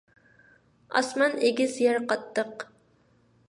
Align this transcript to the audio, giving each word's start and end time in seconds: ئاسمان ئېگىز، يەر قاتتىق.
ئاسمان 1.01 1.37
ئېگىز، 1.49 1.77
يەر 1.85 2.03
قاتتىق. 2.13 2.69